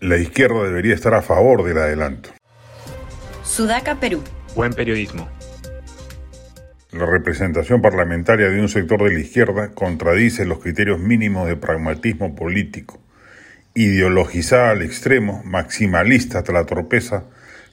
[0.00, 2.30] La izquierda debería estar a favor del adelanto.
[3.44, 4.22] Sudaca, Perú.
[4.56, 5.28] Buen periodismo.
[6.90, 12.34] La representación parlamentaria de un sector de la izquierda contradice los criterios mínimos de pragmatismo
[12.34, 12.98] político.
[13.74, 17.24] Ideologizada al extremo, maximalista hasta la torpeza,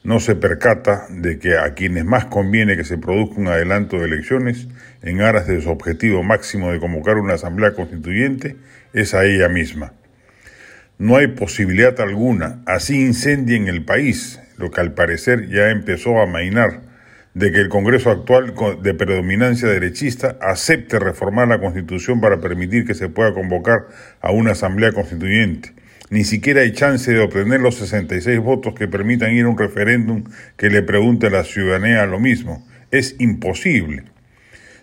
[0.03, 4.05] no se percata de que a quienes más conviene que se produzca un adelanto de
[4.05, 4.67] elecciones
[5.01, 8.57] en aras de su objetivo máximo de convocar una asamblea constituyente
[8.91, 9.93] es a ella misma.
[10.99, 16.23] No hay posibilidad alguna, así incendien el país, lo que al parecer ya empezó a
[16.23, 16.81] amainar,
[17.35, 22.95] de que el Congreso actual de predominancia derechista acepte reformar la Constitución para permitir que
[22.95, 23.85] se pueda convocar
[24.21, 25.73] a una asamblea constituyente.
[26.09, 30.23] Ni siquiera hay chance de obtener los 66 votos que permitan ir a un referéndum
[30.55, 32.67] que le pregunte a la ciudadanía lo mismo.
[32.89, 34.05] Es imposible.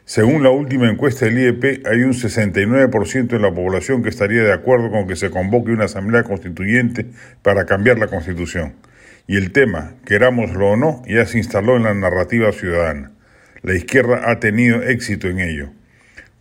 [0.06, 4.52] Según la última encuesta del IEP, hay un 69% de la población que estaría de
[4.52, 7.06] acuerdo con que se convoque una asamblea constituyente
[7.40, 8.74] para cambiar la constitución.
[9.26, 13.12] Y el tema, querámoslo o no, ya se instaló en la narrativa ciudadana.
[13.62, 15.70] La izquierda ha tenido éxito en ello.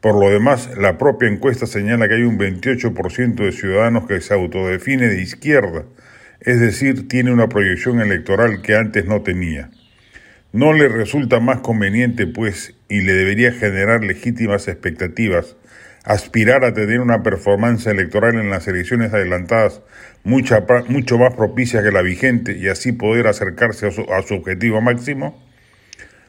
[0.01, 4.33] Por lo demás, la propia encuesta señala que hay un 28% de ciudadanos que se
[4.33, 5.85] autodefine de izquierda,
[6.41, 9.69] es decir, tiene una proyección electoral que antes no tenía.
[10.53, 15.55] No le resulta más conveniente, pues, y le debería generar legítimas expectativas,
[16.03, 19.81] aspirar a tener una performance electoral en las elecciones adelantadas
[20.23, 24.79] mucho más propicia que la vigente y así poder acercarse a su, a su objetivo
[24.79, 25.43] máximo?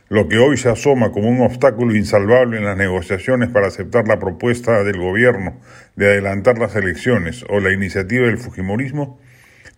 [0.08, 4.20] Lo que hoy se asoma como un obstáculo insalvable en las negociaciones para aceptar la
[4.20, 5.61] propuesta del gobierno
[5.97, 9.20] de adelantar las elecciones o la iniciativa del Fujimorismo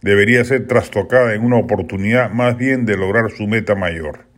[0.03, 4.36] debería ser trastocada en una oportunidad más bien de lograr su meta mayor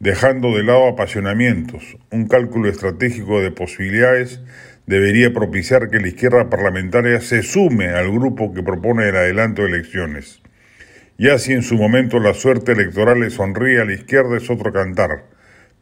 [0.00, 1.98] dejando de lado apasionamientos.
[2.10, 4.40] Un cálculo estratégico de posibilidades
[4.86, 9.68] debería propiciar que la izquierda parlamentaria se sume al grupo que propone el adelanto de
[9.68, 10.40] elecciones.
[11.18, 14.72] Ya si en su momento la suerte electoral le sonríe a la izquierda es otro
[14.72, 15.26] cantar,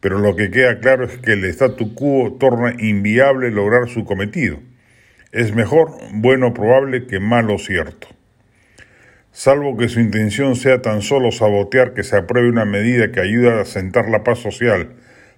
[0.01, 4.59] pero lo que queda claro es que el statu quo torna inviable lograr su cometido.
[5.31, 8.18] Es mejor bueno probable que malo cierto
[9.31, 13.57] salvo que su intención sea tan solo sabotear que se apruebe una medida que ayuda
[13.57, 14.89] a asentar la paz social,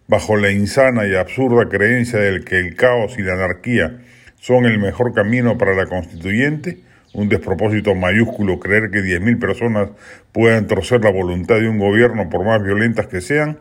[0.08, 4.00] bajo la insana y absurda creencia de que el caos y la anarquía
[4.40, 6.80] son el mejor camino para la constituyente,
[7.14, 9.90] un despropósito mayúsculo creer que 10.000 personas
[10.32, 13.60] puedan torcer la voluntad de un gobierno por más violentas que sean,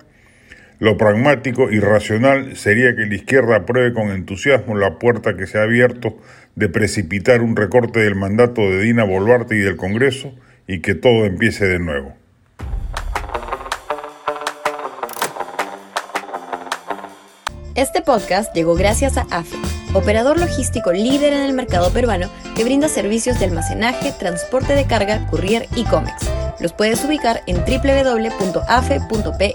[0.80, 5.58] lo pragmático y racional sería que la izquierda apruebe con entusiasmo la puerta que se
[5.58, 6.16] ha abierto
[6.56, 10.34] de precipitar un recorte del mandato de Dina Boluarte y del Congreso
[10.66, 12.14] y que todo empiece de nuevo.
[17.74, 19.56] Este podcast llegó gracias a AFE,
[19.94, 25.26] operador logístico líder en el mercado peruano que brinda servicios de almacenaje, transporte de carga,
[25.28, 26.30] courier y cómics.
[26.60, 29.54] Los puedes ubicar en www.afe.pe.